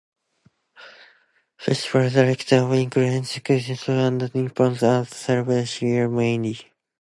Festivals 1.63 2.15
like 2.21 2.43
Diwali, 2.49 2.89
Ganesh 2.93 3.35
chaturthi, 3.43 3.89
and 4.07 4.21
Nagpanchami 4.21 5.03
are 5.03 5.05
celebrated 5.05 5.69
here, 5.77 6.09
mainly. 6.09 6.57